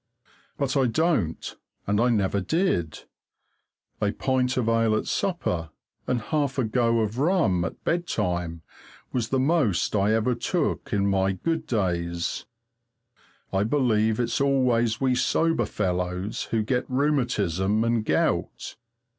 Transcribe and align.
But 0.57 0.75
I 0.75 0.87
don't, 0.87 1.55
and 1.85 2.01
I 2.01 2.09
never 2.09 2.41
did. 2.41 3.03
A 4.01 4.11
pint 4.11 4.57
of 4.57 4.67
ale 4.67 4.95
at 4.95 5.05
supper 5.05 5.69
and 6.07 6.21
half 6.21 6.57
a 6.57 6.63
go 6.63 7.01
of 7.01 7.19
rum 7.19 7.63
at 7.63 7.83
bedtime 7.83 8.63
was 9.13 9.29
the 9.29 9.37
most 9.37 9.95
I 9.95 10.11
ever 10.13 10.33
took 10.33 10.91
in 10.91 11.05
my 11.07 11.33
good 11.33 11.67
days. 11.67 12.47
I 13.53 13.63
believe 13.63 14.19
it's 14.19 14.41
always 14.41 14.99
we 14.99 15.13
sober 15.13 15.67
fellows 15.67 16.45
who 16.45 16.63
get 16.63 16.89
rheumatism 16.89 17.83
and 17.83 18.03
gout! 18.03 18.77